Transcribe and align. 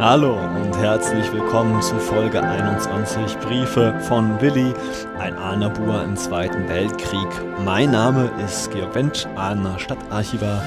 Hallo 0.00 0.38
und 0.38 0.76
herzlich 0.78 1.32
willkommen 1.32 1.82
zu 1.82 1.96
Folge 1.96 2.40
21 2.40 3.36
Briefe 3.38 3.98
von 4.02 4.40
Willi, 4.40 4.72
ein 5.18 5.36
Ahnabur 5.36 6.04
im 6.04 6.14
Zweiten 6.14 6.68
Weltkrieg. 6.68 7.26
Mein 7.64 7.90
Name 7.90 8.30
ist 8.44 8.70
Georg 8.70 8.94
Wendt, 8.94 9.28
Ahner 9.34 9.76
Stadtarchivar. 9.80 10.62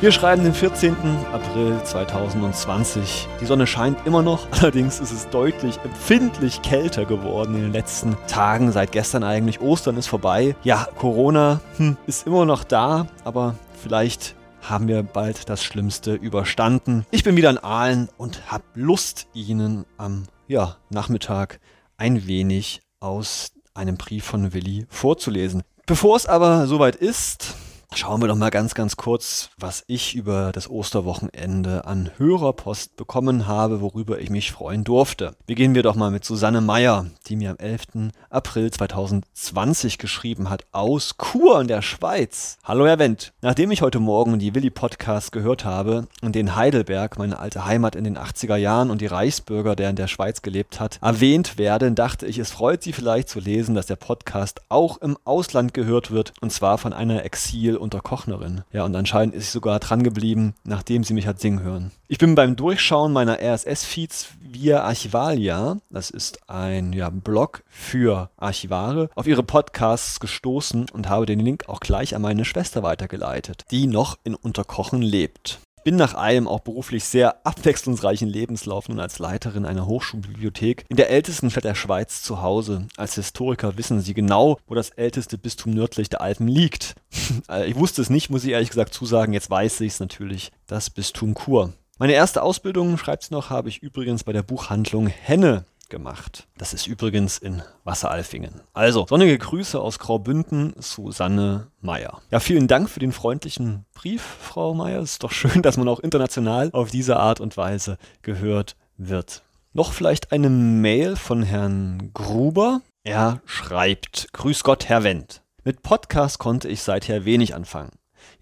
Wir 0.00 0.10
schreiben 0.10 0.42
den 0.42 0.52
14. 0.52 0.96
April 1.32 1.80
2020. 1.84 3.28
Die 3.40 3.46
Sonne 3.46 3.68
scheint 3.68 4.04
immer 4.08 4.22
noch, 4.22 4.48
allerdings 4.60 4.98
ist 4.98 5.12
es 5.12 5.30
deutlich 5.30 5.78
empfindlich 5.84 6.60
kälter 6.62 7.04
geworden 7.04 7.54
in 7.54 7.62
den 7.62 7.72
letzten 7.72 8.16
Tagen, 8.26 8.72
seit 8.72 8.90
gestern 8.90 9.22
eigentlich. 9.22 9.60
Ostern 9.60 9.96
ist 9.98 10.08
vorbei. 10.08 10.56
Ja, 10.64 10.88
Corona 10.98 11.60
hm, 11.76 11.96
ist 12.08 12.26
immer 12.26 12.44
noch 12.44 12.64
da, 12.64 13.06
aber 13.22 13.54
vielleicht 13.80 14.34
haben 14.68 14.88
wir 14.88 15.02
bald 15.02 15.48
das 15.48 15.62
Schlimmste 15.62 16.14
überstanden. 16.14 17.06
Ich 17.10 17.24
bin 17.24 17.36
wieder 17.36 17.50
in 17.50 17.58
Aalen 17.58 18.08
und 18.16 18.50
habe 18.50 18.64
Lust, 18.74 19.26
Ihnen 19.34 19.84
am 19.96 20.24
ja, 20.48 20.76
Nachmittag 20.90 21.60
ein 21.96 22.26
wenig 22.26 22.82
aus 23.00 23.52
einem 23.74 23.96
Brief 23.96 24.24
von 24.24 24.52
Willi 24.52 24.86
vorzulesen. 24.88 25.62
Bevor 25.86 26.16
es 26.16 26.26
aber 26.26 26.66
soweit 26.66 26.96
ist, 26.96 27.54
Schauen 27.92 28.20
wir 28.20 28.28
doch 28.28 28.34
mal 28.36 28.50
ganz, 28.50 28.74
ganz 28.74 28.96
kurz, 28.96 29.50
was 29.56 29.84
ich 29.86 30.16
über 30.16 30.50
das 30.52 30.68
Osterwochenende 30.68 31.84
an 31.84 32.10
Hörerpost 32.16 32.96
bekommen 32.96 33.46
habe, 33.46 33.80
worüber 33.80 34.18
ich 34.18 34.30
mich 34.30 34.50
freuen 34.50 34.82
durfte. 34.82 35.36
Beginnen 35.46 35.76
wir 35.76 35.84
doch 35.84 35.94
mal 35.94 36.10
mit 36.10 36.24
Susanne 36.24 36.60
Meyer, 36.60 37.06
die 37.28 37.36
mir 37.36 37.50
am 37.50 37.56
11. 37.56 38.10
April 38.30 38.72
2020 38.72 39.98
geschrieben 39.98 40.50
hat, 40.50 40.64
aus 40.72 41.14
Chur 41.18 41.60
in 41.60 41.68
der 41.68 41.82
Schweiz. 41.82 42.56
Hallo 42.64 42.84
Herr 42.84 42.98
Wendt, 42.98 43.32
nachdem 43.42 43.70
ich 43.70 43.80
heute 43.80 44.00
Morgen 44.00 44.40
die 44.40 44.56
Willi 44.56 44.70
Podcast 44.70 45.30
gehört 45.30 45.64
habe 45.64 46.08
und 46.20 46.34
den 46.34 46.56
Heidelberg, 46.56 47.16
meine 47.16 47.38
alte 47.38 47.64
Heimat 47.64 47.94
in 47.94 48.02
den 48.02 48.18
80er 48.18 48.56
Jahren 48.56 48.90
und 48.90 49.02
die 49.02 49.06
Reichsbürger, 49.06 49.76
der 49.76 49.90
in 49.90 49.96
der 49.96 50.08
Schweiz 50.08 50.42
gelebt 50.42 50.80
hat, 50.80 50.98
erwähnt 51.00 51.58
werden, 51.58 51.94
dachte 51.94 52.26
ich, 52.26 52.38
es 52.38 52.50
freut 52.50 52.82
Sie 52.82 52.92
vielleicht 52.92 53.28
zu 53.28 53.38
lesen, 53.38 53.76
dass 53.76 53.86
der 53.86 53.96
Podcast 53.96 54.62
auch 54.68 54.98
im 54.98 55.16
Ausland 55.24 55.74
gehört 55.74 56.10
wird 56.10 56.32
und 56.40 56.50
zwar 56.50 56.78
von 56.78 56.92
einer 56.92 57.24
Exil- 57.24 57.83
unter 57.84 58.00
Kochnerin. 58.00 58.62
Ja, 58.72 58.84
und 58.84 58.96
anscheinend 58.96 59.34
ist 59.34 59.46
sie 59.46 59.52
sogar 59.52 59.78
dran 59.78 60.02
geblieben, 60.02 60.54
nachdem 60.64 61.04
sie 61.04 61.14
mich 61.14 61.28
hat 61.28 61.40
singen 61.40 61.62
hören. 61.62 61.92
Ich 62.08 62.18
bin 62.18 62.34
beim 62.34 62.56
Durchschauen 62.56 63.12
meiner 63.12 63.38
RSS-Feeds 63.40 64.28
via 64.40 64.82
Archivalia, 64.82 65.78
das 65.90 66.10
ist 66.10 66.50
ein 66.50 66.92
ja, 66.92 67.10
Blog 67.10 67.62
für 67.68 68.30
Archivare, 68.36 69.10
auf 69.14 69.26
ihre 69.26 69.42
Podcasts 69.42 70.18
gestoßen 70.18 70.86
und 70.92 71.08
habe 71.08 71.26
den 71.26 71.40
Link 71.40 71.68
auch 71.68 71.80
gleich 71.80 72.16
an 72.16 72.22
meine 72.22 72.44
Schwester 72.44 72.82
weitergeleitet, 72.82 73.64
die 73.70 73.86
noch 73.86 74.18
in 74.24 74.34
Unterkochen 74.34 75.02
lebt 75.02 75.60
bin 75.84 75.96
nach 75.96 76.14
einem 76.14 76.48
auch 76.48 76.60
beruflich 76.60 77.04
sehr 77.04 77.46
abwechslungsreichen 77.46 78.28
Lebenslauf 78.28 78.88
nun 78.88 78.98
als 78.98 79.18
Leiterin 79.18 79.66
einer 79.66 79.86
Hochschulbibliothek 79.86 80.86
in 80.88 80.96
der 80.96 81.10
ältesten 81.10 81.50
Stadt 81.50 81.64
der 81.64 81.74
Schweiz 81.74 82.22
zu 82.22 82.42
Hause. 82.42 82.88
Als 82.96 83.14
Historiker 83.14 83.76
wissen 83.76 84.00
Sie 84.00 84.14
genau, 84.14 84.58
wo 84.66 84.74
das 84.74 84.90
älteste 84.90 85.38
Bistum 85.38 85.72
nördlich 85.72 86.08
der 86.08 86.22
Alpen 86.22 86.48
liegt. 86.48 86.96
Äh, 87.48 87.68
ich 87.68 87.76
wusste 87.76 88.00
es 88.00 88.10
nicht, 88.10 88.30
muss 88.30 88.44
ich 88.44 88.52
ehrlich 88.52 88.70
gesagt 88.70 88.94
zusagen, 88.94 89.32
jetzt 89.34 89.50
weiß 89.50 89.80
ich 89.80 89.94
es 89.94 90.00
natürlich, 90.00 90.50
das 90.66 90.88
Bistum 90.88 91.34
Chur. 91.34 91.72
Meine 91.98 92.12
erste 92.12 92.42
Ausbildung, 92.42 92.98
schreibt 92.98 93.24
sie 93.24 93.34
noch, 93.34 93.50
habe 93.50 93.68
ich 93.68 93.82
übrigens 93.82 94.24
bei 94.24 94.32
der 94.32 94.42
Buchhandlung 94.42 95.06
Henne 95.06 95.64
gemacht. 95.88 96.46
Das 96.56 96.74
ist 96.74 96.86
übrigens 96.86 97.38
in 97.38 97.62
Wasseralfingen. 97.84 98.60
Also, 98.72 99.06
sonnige 99.08 99.36
Grüße 99.36 99.80
aus 99.80 99.98
Graubünden, 99.98 100.74
Susanne 100.78 101.68
Meyer. 101.80 102.20
Ja, 102.30 102.40
vielen 102.40 102.68
Dank 102.68 102.90
für 102.90 103.00
den 103.00 103.12
freundlichen 103.12 103.84
Brief, 103.94 104.22
Frau 104.22 104.74
Meyer. 104.74 105.00
Es 105.00 105.12
ist 105.12 105.24
doch 105.24 105.32
schön, 105.32 105.62
dass 105.62 105.76
man 105.76 105.88
auch 105.88 106.00
international 106.00 106.70
auf 106.72 106.90
diese 106.90 107.16
Art 107.16 107.40
und 107.40 107.56
Weise 107.56 107.98
gehört 108.22 108.76
wird. 108.96 109.42
Noch 109.72 109.92
vielleicht 109.92 110.32
eine 110.32 110.50
Mail 110.50 111.16
von 111.16 111.42
Herrn 111.42 112.10
Gruber. 112.14 112.80
Er 113.02 113.40
schreibt, 113.44 114.28
Grüß 114.32 114.62
Gott, 114.62 114.88
Herr 114.88 115.02
Wendt. 115.02 115.42
Mit 115.64 115.82
Podcast 115.82 116.38
konnte 116.38 116.68
ich 116.68 116.82
seither 116.82 117.24
wenig 117.24 117.54
anfangen. 117.54 117.90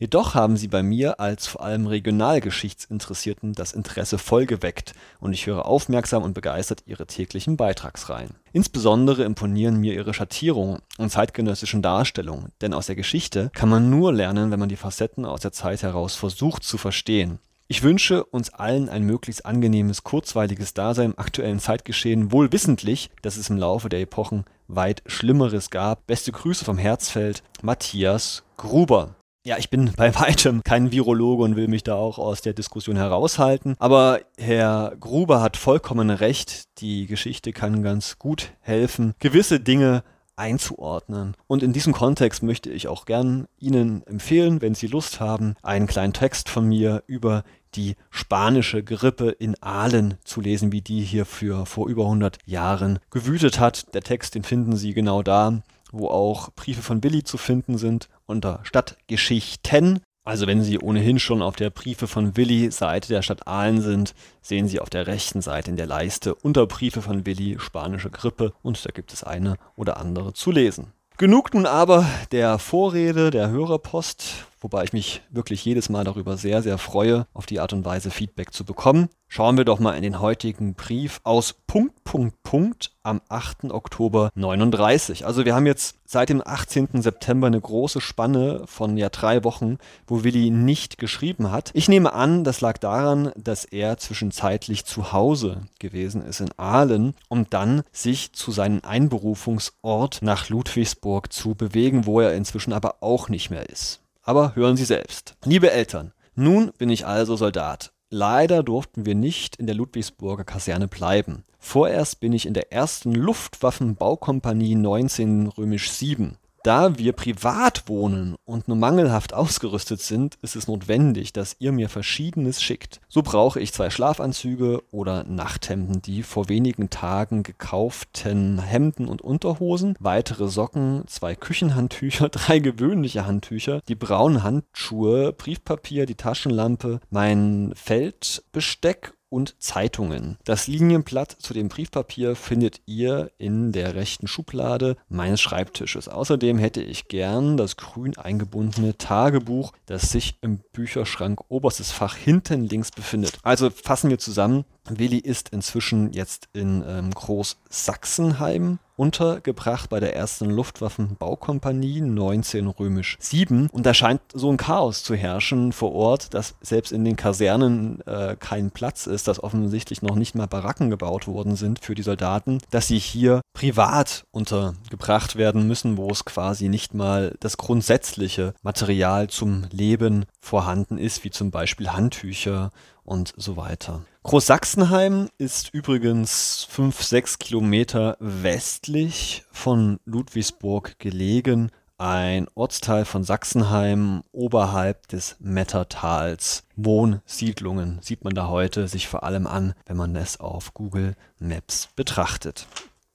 Jedoch 0.02 0.34
haben 0.34 0.56
sie 0.56 0.66
bei 0.66 0.82
mir 0.82 1.20
als 1.20 1.46
vor 1.46 1.62
allem 1.62 1.86
Regionalgeschichtsinteressierten 1.86 3.52
das 3.52 3.72
Interesse 3.72 4.18
voll 4.18 4.46
geweckt 4.46 4.94
und 5.20 5.32
ich 5.32 5.46
höre 5.46 5.64
aufmerksam 5.64 6.24
und 6.24 6.34
begeistert 6.34 6.82
ihre 6.86 7.06
täglichen 7.06 7.56
Beitragsreihen. 7.56 8.34
Insbesondere 8.52 9.22
imponieren 9.22 9.76
mir 9.76 9.94
ihre 9.94 10.12
Schattierungen 10.12 10.80
und 10.98 11.10
zeitgenössischen 11.10 11.82
Darstellungen, 11.82 12.50
denn 12.60 12.74
aus 12.74 12.86
der 12.86 12.96
Geschichte 12.96 13.50
kann 13.54 13.68
man 13.68 13.90
nur 13.90 14.12
lernen, 14.12 14.50
wenn 14.50 14.58
man 14.58 14.68
die 14.68 14.74
Facetten 14.74 15.24
aus 15.24 15.42
der 15.42 15.52
Zeit 15.52 15.84
heraus 15.84 16.16
versucht 16.16 16.64
zu 16.64 16.78
verstehen. 16.78 17.38
Ich 17.68 17.84
wünsche 17.84 18.24
uns 18.24 18.52
allen 18.52 18.88
ein 18.88 19.04
möglichst 19.04 19.46
angenehmes, 19.46 20.02
kurzweiliges 20.02 20.74
Dasein 20.74 21.12
im 21.12 21.18
aktuellen 21.20 21.60
Zeitgeschehen, 21.60 22.32
wohl 22.32 22.50
wissentlich, 22.50 23.10
dass 23.22 23.36
es 23.36 23.50
im 23.50 23.56
Laufe 23.56 23.88
der 23.88 24.00
Epochen 24.00 24.46
weit 24.66 25.04
Schlimmeres 25.06 25.70
gab. 25.70 26.08
Beste 26.08 26.32
Grüße 26.32 26.64
vom 26.64 26.76
Herzfeld, 26.76 27.44
Matthias 27.62 28.42
Gruber. 28.56 29.14
Ja, 29.44 29.58
ich 29.58 29.70
bin 29.70 29.90
bei 29.96 30.14
weitem 30.20 30.62
kein 30.62 30.92
Virologe 30.92 31.42
und 31.42 31.56
will 31.56 31.68
mich 31.68 31.82
da 31.82 31.94
auch 31.94 32.18
aus 32.18 32.42
der 32.42 32.52
Diskussion 32.52 32.96
heraushalten. 32.96 33.74
Aber 33.78 34.20
Herr 34.38 34.94
Gruber 35.00 35.42
hat 35.42 35.56
vollkommen 35.56 36.10
recht. 36.10 36.80
Die 36.80 37.06
Geschichte 37.06 37.52
kann 37.52 37.82
ganz 37.82 38.18
gut 38.18 38.52
helfen, 38.60 39.14
gewisse 39.18 39.58
Dinge 39.58 40.04
einzuordnen. 40.36 41.36
Und 41.46 41.62
in 41.62 41.72
diesem 41.72 41.92
Kontext 41.92 42.42
möchte 42.42 42.70
ich 42.70 42.88
auch 42.88 43.04
gern 43.04 43.46
Ihnen 43.58 44.06
empfehlen, 44.06 44.62
wenn 44.62 44.74
Sie 44.74 44.86
Lust 44.86 45.20
haben, 45.20 45.54
einen 45.62 45.86
kleinen 45.86 46.12
Text 46.12 46.48
von 46.48 46.66
mir 46.66 47.02
über 47.06 47.44
die 47.74 47.96
spanische 48.10 48.82
Grippe 48.82 49.30
in 49.30 49.60
Aalen 49.62 50.18
zu 50.24 50.40
lesen, 50.40 50.72
wie 50.72 50.82
die 50.82 51.02
hier 51.02 51.26
für 51.26 51.66
vor 51.66 51.88
über 51.88 52.04
100 52.04 52.38
Jahren 52.46 52.98
gewütet 53.10 53.58
hat. 53.58 53.92
Der 53.94 54.02
Text, 54.02 54.34
den 54.34 54.42
finden 54.42 54.76
Sie 54.76 54.94
genau 54.94 55.22
da, 55.22 55.62
wo 55.92 56.08
auch 56.08 56.50
Briefe 56.54 56.82
von 56.82 57.00
Billy 57.00 57.22
zu 57.22 57.38
finden 57.38 57.78
sind 57.78 58.08
unter 58.26 58.60
Stadtgeschichten. 58.64 60.00
Also 60.24 60.46
wenn 60.46 60.62
Sie 60.62 60.78
ohnehin 60.78 61.18
schon 61.18 61.42
auf 61.42 61.56
der 61.56 61.70
Briefe 61.70 62.06
von 62.06 62.36
Willi 62.36 62.70
Seite 62.70 63.08
der 63.08 63.22
Stadt 63.22 63.46
Aalen 63.48 63.80
sind, 63.80 64.14
sehen 64.40 64.68
Sie 64.68 64.78
auf 64.78 64.88
der 64.88 65.06
rechten 65.06 65.42
Seite 65.42 65.70
in 65.70 65.76
der 65.76 65.86
Leiste 65.86 66.34
unter 66.34 66.66
Briefe 66.66 67.02
von 67.02 67.26
Willi 67.26 67.56
spanische 67.58 68.10
Grippe 68.10 68.52
und 68.62 68.84
da 68.84 68.90
gibt 68.90 69.12
es 69.12 69.24
eine 69.24 69.56
oder 69.76 69.96
andere 69.96 70.32
zu 70.32 70.52
lesen. 70.52 70.92
Genug 71.18 71.54
nun 71.54 71.66
aber 71.66 72.06
der 72.30 72.58
Vorrede 72.58 73.30
der 73.30 73.50
Hörerpost, 73.50 74.46
wobei 74.62 74.84
ich 74.84 74.92
mich 74.92 75.22
wirklich 75.30 75.64
jedes 75.64 75.88
Mal 75.88 76.04
darüber 76.04 76.36
sehr, 76.36 76.62
sehr 76.62 76.78
freue, 76.78 77.26
auf 77.34 77.46
die 77.46 77.60
Art 77.60 77.72
und 77.72 77.84
Weise 77.84 78.10
Feedback 78.10 78.52
zu 78.52 78.64
bekommen. 78.64 79.08
Schauen 79.28 79.56
wir 79.56 79.64
doch 79.64 79.78
mal 79.78 79.94
in 79.94 80.02
den 80.02 80.20
heutigen 80.20 80.74
Brief 80.74 81.20
aus 81.24 81.54
Punkt, 81.66 82.04
Punkt, 82.04 82.42
Punkt 82.42 82.92
am 83.02 83.22
8. 83.30 83.72
Oktober 83.72 84.30
39. 84.34 85.24
Also 85.24 85.46
wir 85.46 85.54
haben 85.54 85.64
jetzt 85.64 85.96
seit 86.04 86.28
dem 86.28 86.42
18. 86.44 87.00
September 87.00 87.46
eine 87.46 87.60
große 87.60 88.02
Spanne 88.02 88.64
von 88.66 88.98
ja 88.98 89.08
drei 89.08 89.42
Wochen, 89.42 89.78
wo 90.06 90.22
Willi 90.22 90.50
nicht 90.50 90.98
geschrieben 90.98 91.50
hat. 91.50 91.70
Ich 91.72 91.88
nehme 91.88 92.12
an, 92.12 92.44
das 92.44 92.60
lag 92.60 92.76
daran, 92.76 93.32
dass 93.34 93.64
er 93.64 93.96
zwischenzeitlich 93.96 94.84
zu 94.84 95.12
Hause 95.12 95.62
gewesen 95.78 96.22
ist 96.22 96.40
in 96.40 96.50
Aalen, 96.58 97.14
um 97.28 97.48
dann 97.48 97.84
sich 97.90 98.34
zu 98.34 98.52
seinem 98.52 98.80
Einberufungsort 98.82 100.20
nach 100.20 100.50
Ludwigsburg 100.50 101.32
zu 101.32 101.54
bewegen, 101.54 102.04
wo 102.04 102.20
er 102.20 102.34
inzwischen 102.34 102.74
aber 102.74 102.96
auch 103.00 103.30
nicht 103.30 103.48
mehr 103.48 103.68
ist. 103.70 104.01
Aber 104.22 104.54
hören 104.54 104.76
Sie 104.76 104.84
selbst. 104.84 105.34
Liebe 105.44 105.70
Eltern, 105.70 106.12
nun 106.34 106.72
bin 106.78 106.88
ich 106.88 107.06
also 107.06 107.36
Soldat. 107.36 107.92
Leider 108.08 108.62
durften 108.62 109.06
wir 109.06 109.14
nicht 109.14 109.56
in 109.56 109.66
der 109.66 109.74
Ludwigsburger 109.74 110.44
Kaserne 110.44 110.86
bleiben. 110.86 111.44
Vorerst 111.58 112.20
bin 112.20 112.32
ich 112.32 112.46
in 112.46 112.54
der 112.54 112.72
ersten 112.72 113.14
Luftwaffenbaukompanie 113.14 114.74
19 114.74 115.46
römisch 115.46 115.90
7. 115.90 116.36
Da 116.64 116.96
wir 116.96 117.12
privat 117.12 117.88
wohnen 117.88 118.36
und 118.44 118.68
nur 118.68 118.76
mangelhaft 118.76 119.34
ausgerüstet 119.34 120.00
sind, 120.00 120.36
ist 120.42 120.54
es 120.54 120.68
notwendig, 120.68 121.32
dass 121.32 121.56
ihr 121.58 121.72
mir 121.72 121.88
Verschiedenes 121.88 122.62
schickt. 122.62 123.00
So 123.08 123.22
brauche 123.22 123.58
ich 123.58 123.72
zwei 123.72 123.90
Schlafanzüge 123.90 124.82
oder 124.92 125.24
Nachthemden, 125.24 126.02
die 126.02 126.22
vor 126.22 126.48
wenigen 126.48 126.88
Tagen 126.88 127.42
gekauften 127.42 128.60
Hemden 128.60 129.08
und 129.08 129.22
Unterhosen, 129.22 129.96
weitere 129.98 130.46
Socken, 130.46 131.02
zwei 131.08 131.34
Küchenhandtücher, 131.34 132.28
drei 132.30 132.60
gewöhnliche 132.60 133.26
Handtücher, 133.26 133.80
die 133.88 133.96
braunen 133.96 134.44
Handschuhe, 134.44 135.32
Briefpapier, 135.32 136.06
die 136.06 136.14
Taschenlampe, 136.14 137.00
mein 137.10 137.72
Feldbesteck 137.74 139.14
und 139.32 139.56
Zeitungen. 139.58 140.36
Das 140.44 140.66
Linienblatt 140.66 141.32
zu 141.38 141.54
dem 141.54 141.68
Briefpapier 141.68 142.36
findet 142.36 142.82
ihr 142.84 143.32
in 143.38 143.72
der 143.72 143.94
rechten 143.94 144.28
Schublade 144.28 144.96
meines 145.08 145.40
Schreibtisches. 145.40 146.08
Außerdem 146.08 146.58
hätte 146.58 146.82
ich 146.82 147.08
gern 147.08 147.56
das 147.56 147.76
grün 147.76 148.16
eingebundene 148.18 148.98
Tagebuch, 148.98 149.72
das 149.86 150.10
sich 150.10 150.36
im 150.42 150.58
Bücherschrank 150.72 151.40
oberstes 151.48 151.90
Fach 151.92 152.14
hinten 152.14 152.68
links 152.68 152.90
befindet. 152.90 153.38
Also 153.42 153.70
fassen 153.70 154.10
wir 154.10 154.18
zusammen. 154.18 154.64
Willi 154.88 155.18
ist 155.18 155.48
inzwischen 155.48 156.12
jetzt 156.12 156.48
in 156.52 156.84
ähm, 156.86 157.10
Großsachsenheim 157.10 158.78
untergebracht 159.02 159.90
bei 159.90 159.98
der 159.98 160.14
ersten 160.14 160.48
Luftwaffenbaukompanie 160.48 162.00
19 162.00 162.68
römisch 162.68 163.16
7 163.18 163.68
und 163.72 163.84
da 163.84 163.94
scheint 163.94 164.20
so 164.32 164.48
ein 164.48 164.56
Chaos 164.56 165.02
zu 165.02 165.16
herrschen 165.16 165.72
vor 165.72 165.92
Ort, 165.92 166.34
dass 166.34 166.54
selbst 166.60 166.92
in 166.92 167.04
den 167.04 167.16
Kasernen 167.16 168.00
äh, 168.06 168.36
kein 168.38 168.70
Platz 168.70 169.08
ist, 169.08 169.26
dass 169.26 169.42
offensichtlich 169.42 170.02
noch 170.02 170.14
nicht 170.14 170.36
mal 170.36 170.46
Baracken 170.46 170.88
gebaut 170.88 171.26
worden 171.26 171.56
sind 171.56 171.80
für 171.80 171.96
die 171.96 172.04
Soldaten, 172.04 172.58
dass 172.70 172.86
sie 172.86 173.00
hier 173.00 173.40
privat 173.54 174.22
untergebracht 174.30 175.34
werden 175.34 175.66
müssen, 175.66 175.96
wo 175.96 176.08
es 176.08 176.24
quasi 176.24 176.68
nicht 176.68 176.94
mal 176.94 177.34
das 177.40 177.56
grundsätzliche 177.56 178.54
Material 178.62 179.26
zum 179.26 179.64
Leben 179.72 180.26
vorhanden 180.40 180.96
ist, 180.96 181.24
wie 181.24 181.30
zum 181.30 181.50
Beispiel 181.50 181.88
Handtücher 181.88 182.70
und 183.02 183.34
so 183.36 183.56
weiter. 183.56 184.02
Großsachsenheim 184.24 185.30
ist 185.38 185.70
übrigens 185.74 186.64
5, 186.70 187.02
6 187.02 187.38
Kilometer 187.40 188.16
westlich 188.20 189.44
von 189.50 189.98
Ludwigsburg 190.04 190.96
gelegen, 191.00 191.72
ein 191.98 192.46
Ortsteil 192.54 193.04
von 193.04 193.24
Sachsenheim 193.24 194.22
oberhalb 194.30 195.08
des 195.08 195.36
Mettertals. 195.40 196.62
Wohnsiedlungen 196.76 197.98
sieht 198.00 198.22
man 198.22 198.34
da 198.34 198.46
heute 198.46 198.86
sich 198.86 199.08
vor 199.08 199.24
allem 199.24 199.48
an, 199.48 199.74
wenn 199.86 199.96
man 199.96 200.14
es 200.14 200.38
auf 200.38 200.72
Google 200.72 201.16
Maps 201.40 201.88
betrachtet. 201.96 202.68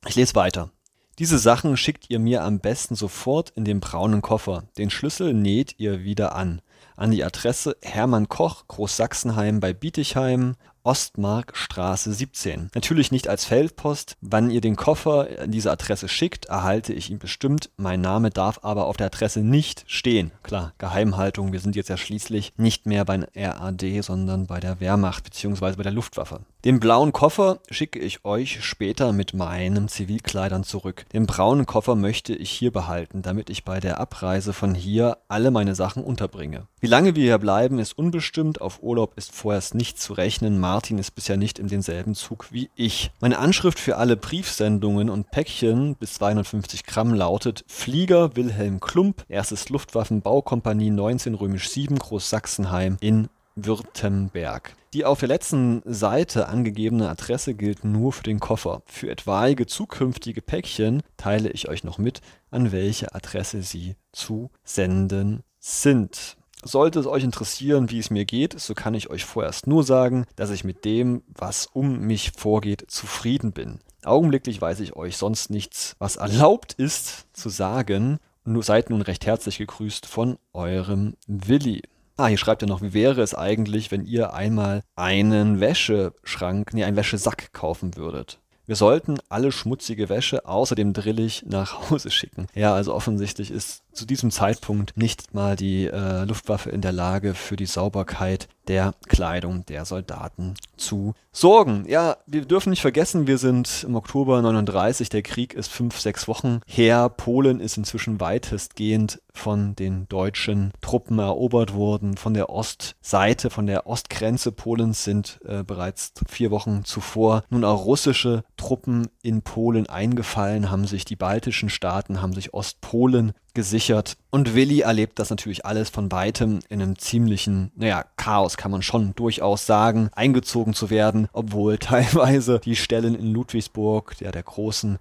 Ich 0.07 0.15
lese 0.15 0.35
weiter. 0.35 0.71
Diese 1.19 1.39
Sachen 1.39 1.77
schickt 1.77 2.09
ihr 2.09 2.19
mir 2.19 2.43
am 2.43 2.59
besten 2.59 2.95
sofort 2.95 3.49
in 3.51 3.63
den 3.65 3.79
braunen 3.79 4.21
Koffer. 4.21 4.65
Den 4.77 4.89
Schlüssel 4.89 5.33
näht 5.33 5.75
ihr 5.79 6.03
wieder 6.03 6.35
an. 6.35 6.61
An 6.95 7.11
die 7.11 7.23
Adresse 7.23 7.77
Hermann 7.81 8.27
Koch, 8.27 8.67
Großsachsenheim 8.67 9.59
bei 9.59 9.73
Bietigheim, 9.73 10.55
Ostmarkstraße 10.87 12.13
17. 12.13 12.71
Natürlich 12.73 13.11
nicht 13.11 13.27
als 13.27 13.43
Feldpost. 13.43 14.15
Wann 14.21 14.49
ihr 14.49 14.61
den 14.61 14.77
Koffer 14.77 15.27
an 15.37 15.51
diese 15.51 15.69
Adresse 15.69 16.07
schickt, 16.07 16.45
erhalte 16.45 16.93
ich 16.93 17.11
ihn 17.11 17.19
bestimmt. 17.19 17.69
Mein 17.75 17.99
Name 17.99 18.29
darf 18.29 18.59
aber 18.61 18.85
auf 18.85 18.95
der 18.95 19.07
Adresse 19.07 19.41
nicht 19.41 19.83
stehen. 19.87 20.31
Klar, 20.43 20.71
Geheimhaltung. 20.77 21.51
Wir 21.51 21.59
sind 21.59 21.75
jetzt 21.75 21.89
ja 21.89 21.97
schließlich 21.97 22.53
nicht 22.55 22.85
mehr 22.85 23.03
beim 23.03 23.25
RAD, 23.35 23.83
sondern 24.01 24.47
bei 24.47 24.61
der 24.61 24.79
Wehrmacht 24.79 25.25
bzw. 25.25 25.75
bei 25.75 25.83
der 25.83 25.91
Luftwaffe. 25.91 26.39
Den 26.63 26.79
blauen 26.79 27.11
Koffer 27.11 27.59
schicke 27.69 27.99
ich 27.99 28.23
euch 28.25 28.63
später 28.63 29.11
mit 29.11 29.33
meinen 29.33 29.89
Zivilkleidern 29.89 30.63
zurück. 30.63 31.05
Den 31.11 31.25
braunen 31.25 31.65
Koffer 31.65 31.95
möchte 31.95 32.33
ich 32.33 32.49
hier 32.49 32.71
behalten, 32.71 33.21
damit 33.21 33.49
ich 33.49 33.63
bei 33.65 33.81
der 33.81 33.99
Abreise 33.99 34.53
von 34.53 34.73
hier 34.73 35.17
alle 35.27 35.51
meine 35.51 35.75
Sachen 35.75 36.03
unterbringe. 36.03 36.67
Wie 36.79 36.85
lange 36.87 37.15
wir 37.15 37.23
hier 37.23 37.39
bleiben, 37.39 37.79
ist 37.79 37.97
unbestimmt. 37.97 38.61
Auf 38.61 38.83
Urlaub 38.83 39.13
ist 39.15 39.31
vorerst 39.31 39.73
nicht 39.73 39.99
zu 39.99 40.13
rechnen. 40.13 40.59
Martin 40.59 40.99
ist 40.99 41.09
bisher 41.15 41.35
nicht 41.35 41.57
in 41.57 41.67
denselben 41.67 42.13
Zug 42.13 42.51
wie 42.51 42.69
ich. 42.75 43.09
Meine 43.19 43.39
Anschrift 43.39 43.79
für 43.79 43.97
alle 43.97 44.15
Briefsendungen 44.15 45.09
und 45.09 45.31
Päckchen 45.31 45.95
bis 45.95 46.13
250 46.13 46.85
Gramm 46.85 47.15
lautet 47.15 47.65
Flieger 47.67 48.35
Wilhelm 48.35 48.79
Klump, 48.79 49.25
erstes 49.27 49.69
Luftwaffenbaukompanie 49.69 50.91
19 50.91 51.33
Römisch 51.33 51.67
7 51.69 51.97
Großsachsenheim 51.97 52.97
in 52.99 53.29
Württemberg. 53.55 54.75
Die 54.93 55.03
auf 55.03 55.19
der 55.19 55.29
letzten 55.29 55.81
Seite 55.83 56.47
angegebene 56.47 57.09
Adresse 57.09 57.55
gilt 57.55 57.85
nur 57.85 58.13
für 58.13 58.21
den 58.21 58.39
Koffer. 58.39 58.83
Für 58.85 59.09
etwaige 59.09 59.65
zukünftige 59.65 60.43
Päckchen 60.43 61.01
teile 61.17 61.49
ich 61.49 61.69
euch 61.69 61.83
noch 61.83 61.97
mit, 61.97 62.21
an 62.51 62.71
welche 62.71 63.15
Adresse 63.15 63.63
sie 63.63 63.95
zu 64.11 64.51
senden 64.63 65.41
sind. 65.59 66.36
Sollte 66.63 66.99
es 66.99 67.05
euch 67.05 67.23
interessieren, 67.23 67.91
wie 67.91 67.99
es 67.99 68.09
mir 68.09 68.25
geht, 68.25 68.59
so 68.59 68.73
kann 68.73 68.95
ich 68.95 69.09
euch 69.09 69.25
vorerst 69.25 69.67
nur 69.67 69.83
sagen, 69.83 70.25
dass 70.35 70.49
ich 70.49 70.63
mit 70.63 70.85
dem, 70.85 71.23
was 71.27 71.67
um 71.67 71.99
mich 71.99 72.31
vorgeht, 72.35 72.85
zufrieden 72.87 73.51
bin. 73.51 73.79
Augenblicklich 74.03 74.59
weiß 74.59 74.79
ich 74.79 74.95
euch 74.95 75.17
sonst 75.17 75.49
nichts, 75.49 75.95
was 75.99 76.15
erlaubt 76.15 76.73
ist 76.73 77.27
zu 77.33 77.49
sagen. 77.49 78.17
Nur 78.43 78.63
seid 78.63 78.89
nun 78.89 79.01
recht 79.01 79.25
herzlich 79.25 79.57
gegrüßt 79.57 80.05
von 80.05 80.37
eurem 80.53 81.15
Willi. 81.27 81.83
Ah, 82.15 82.27
hier 82.27 82.37
schreibt 82.37 82.63
er 82.63 82.67
noch, 82.67 82.81
wie 82.81 82.93
wäre 82.93 83.21
es 83.21 83.35
eigentlich, 83.35 83.91
wenn 83.91 84.05
ihr 84.05 84.33
einmal 84.33 84.81
einen 84.95 85.59
Wäscheschrank, 85.59 86.73
nee, 86.73 86.83
einen 86.83 86.97
Wäschesack 86.97 87.53
kaufen 87.53 87.95
würdet? 87.95 88.39
Wir 88.65 88.75
sollten 88.75 89.17
alle 89.29 89.51
schmutzige 89.51 90.09
Wäsche 90.09 90.45
außer 90.45 90.75
dem 90.75 90.93
Drillich 90.93 91.45
nach 91.45 91.89
Hause 91.89 92.09
schicken. 92.09 92.47
Ja, 92.53 92.73
also 92.73 92.93
offensichtlich 92.93 93.51
ist 93.51 93.83
zu 93.97 94.05
diesem 94.05 94.31
Zeitpunkt 94.31 94.95
nicht 94.95 95.33
mal 95.33 95.55
die 95.55 95.87
äh, 95.87 96.23
Luftwaffe 96.23 96.69
in 96.69 96.81
der 96.81 96.91
Lage, 96.91 97.33
für 97.33 97.55
die 97.55 97.65
Sauberkeit 97.65 98.47
der 98.67 98.93
Kleidung 99.07 99.65
der 99.65 99.85
Soldaten 99.85 100.55
zu 100.75 101.13
sorgen. 101.31 101.85
Ja, 101.87 102.17
wir 102.25 102.45
dürfen 102.45 102.69
nicht 102.69 102.81
vergessen, 102.81 103.27
wir 103.27 103.37
sind 103.37 103.85
im 103.87 103.95
Oktober 103.95 104.41
39, 104.41 105.09
der 105.09 105.21
Krieg 105.21 105.53
ist 105.53 105.71
fünf, 105.71 105.99
sechs 105.99 106.27
Wochen 106.27 106.61
her. 106.65 107.09
Polen 107.09 107.59
ist 107.59 107.77
inzwischen 107.77 108.19
weitestgehend 108.19 109.21
von 109.33 109.75
den 109.75 110.07
deutschen 110.09 110.71
Truppen 110.81 111.19
erobert 111.19 111.73
worden. 111.73 112.17
Von 112.17 112.33
der 112.33 112.49
Ostseite, 112.49 113.49
von 113.49 113.67
der 113.67 113.87
Ostgrenze 113.87 114.51
Polens 114.51 115.03
sind 115.03 115.39
äh, 115.45 115.63
bereits 115.63 116.13
vier 116.27 116.51
Wochen 116.51 116.83
zuvor 116.83 117.43
nun 117.49 117.63
auch 117.63 117.85
russische 117.85 118.43
Truppen 118.57 119.07
in 119.21 119.43
Polen 119.43 119.87
eingefallen, 119.87 120.69
haben 120.71 120.87
sich 120.87 121.05
die 121.05 121.15
baltischen 121.15 121.69
Staaten, 121.69 122.21
haben 122.21 122.33
sich 122.33 122.53
Ostpolen 122.53 123.33
gesichert. 123.57 124.17
Und 124.29 124.53
Willi 124.53 124.81
erlebt 124.81 125.17
das 125.17 125.31
natürlich 125.31 125.65
alles 125.65 125.89
von 125.89 126.11
weitem 126.11 126.59
in 126.69 126.79
einem 126.79 126.99
ziemlichen, 126.99 127.71
naja, 127.75 128.05
Chaos 128.15 128.55
kann 128.55 128.69
man 128.69 128.83
schon 128.83 129.15
durchaus 129.15 129.65
sagen, 129.65 130.11
eingezogen 130.13 130.75
zu 130.75 130.91
werden, 130.91 131.27
obwohl 131.33 131.77
teilweise 131.79 132.59
die 132.63 132.75
Stellen 132.75 133.15
in 133.15 133.33
Ludwigsburg, 133.33 134.15
ja, 134.19 134.31
der 134.31 134.43
großen 134.43 134.99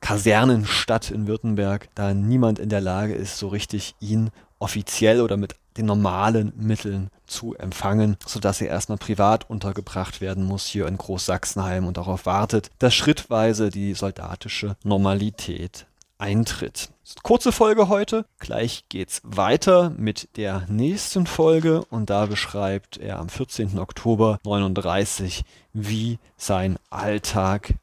Kasernenstadt 0.00 1.10
in 1.10 1.26
Württemberg, 1.26 1.88
da 1.96 2.14
niemand 2.14 2.60
in 2.60 2.68
der 2.68 2.80
Lage 2.80 3.14
ist, 3.14 3.38
so 3.38 3.48
richtig 3.48 3.96
ihn 3.98 4.30
offiziell 4.60 5.20
oder 5.20 5.36
mit 5.36 5.56
den 5.76 5.86
normalen 5.86 6.52
Mitteln 6.56 7.10
zu 7.26 7.56
empfangen, 7.56 8.16
sodass 8.24 8.60
er 8.60 8.68
erstmal 8.68 8.98
privat 8.98 9.50
untergebracht 9.50 10.20
werden 10.20 10.44
muss 10.44 10.64
hier 10.64 10.86
in 10.86 10.96
Großsachsenheim 10.96 11.88
und 11.88 11.96
darauf 11.96 12.24
wartet, 12.24 12.70
dass 12.78 12.94
schrittweise 12.94 13.70
die 13.70 13.94
soldatische 13.94 14.76
Normalität 14.84 15.86
eintritt. 16.18 16.90
Kurze 17.22 17.52
Folge 17.52 17.88
heute. 17.88 18.24
Gleich 18.38 18.84
geht's 18.88 19.20
weiter 19.24 19.90
mit 19.96 20.36
der 20.36 20.66
nächsten 20.68 21.26
Folge 21.26 21.84
und 21.84 22.10
da 22.10 22.26
beschreibt 22.26 22.96
er 22.96 23.18
am 23.18 23.28
14. 23.28 23.78
Oktober 23.78 24.38
39, 24.44 25.44
wie 25.72 26.18
sein 26.36 26.78
Alltag 26.90 27.74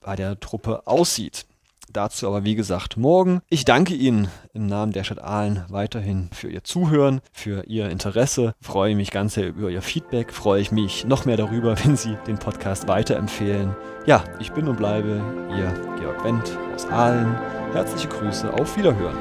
bei 0.00 0.16
der 0.16 0.40
Truppe 0.40 0.86
aussieht. 0.86 1.46
Dazu 1.92 2.26
aber 2.26 2.44
wie 2.44 2.54
gesagt 2.54 2.96
morgen. 2.96 3.42
Ich 3.50 3.64
danke 3.64 3.94
Ihnen 3.94 4.28
im 4.54 4.66
Namen 4.66 4.92
der 4.92 5.04
Stadt 5.04 5.22
Aalen 5.22 5.64
weiterhin 5.68 6.30
für 6.32 6.48
Ihr 6.48 6.64
Zuhören, 6.64 7.20
für 7.32 7.64
Ihr 7.66 7.90
Interesse. 7.90 8.54
Freue 8.60 8.94
mich 8.94 9.10
ganz 9.10 9.34
sehr 9.34 9.48
über 9.48 9.68
Ihr 9.68 9.82
Feedback. 9.82 10.32
Freue 10.32 10.62
ich 10.62 10.72
mich 10.72 11.04
noch 11.04 11.26
mehr 11.26 11.36
darüber, 11.36 11.76
wenn 11.84 11.96
Sie 11.96 12.16
den 12.26 12.38
Podcast 12.38 12.88
weiterempfehlen. 12.88 13.76
Ja, 14.06 14.24
ich 14.40 14.52
bin 14.52 14.68
und 14.68 14.76
bleibe 14.76 15.22
Ihr 15.56 15.72
Georg 16.00 16.24
Wendt 16.24 16.58
aus 16.74 16.86
Aalen. 16.86 17.34
Herzliche 17.72 18.08
Grüße, 18.08 18.52
auf 18.52 18.76
Wiederhören. 18.76 19.16